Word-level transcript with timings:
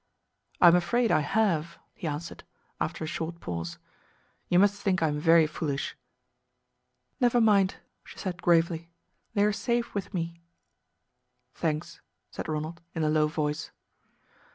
"I 0.59 0.67
am 0.67 0.75
afraid 0.75 1.11
I 1.11 1.19
have," 1.19 1.77
he 1.93 2.07
answered, 2.07 2.43
after 2.79 3.03
a 3.03 3.07
short 3.07 3.39
pause. 3.39 3.77
"You 4.49 4.57
must 4.57 4.81
think 4.81 5.03
I 5.03 5.09
am 5.09 5.19
very 5.19 5.45
foolish." 5.45 5.95
"Never 7.19 7.39
mind," 7.39 7.75
she 8.03 8.17
said 8.17 8.41
gravely. 8.41 8.89
"They 9.35 9.43
are 9.43 9.53
safe 9.53 9.93
with 9.93 10.11
me." 10.11 10.41
"Thanks," 11.53 12.01
said 12.31 12.49
Ronald 12.49 12.81
in 12.95 13.03
a 13.03 13.09
low 13.11 13.27
voice. 13.27 13.69